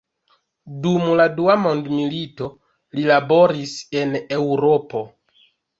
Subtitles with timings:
[0.85, 2.49] Dum la dua mondmilito
[2.97, 5.09] li laboris en Eŭropo.